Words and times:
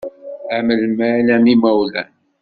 Am 0.55 0.67
lmal, 0.81 1.27
am 1.35 1.45
imawlan. 1.53 2.09